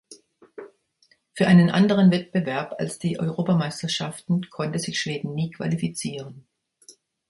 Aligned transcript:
Für 1.35 1.45
einen 1.45 1.69
anderen 1.69 2.09
Wettbewerb 2.09 2.73
als 2.79 2.97
die 2.97 3.19
Europameisterschaften 3.19 4.49
konnte 4.49 4.79
sich 4.79 4.99
Schweden 4.99 5.35
nie 5.35 5.51
qualifizieren. 5.51 6.47